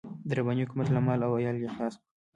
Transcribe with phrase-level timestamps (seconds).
[0.27, 2.05] د رباني حکومت له مال او عيال يې خلاص کړو.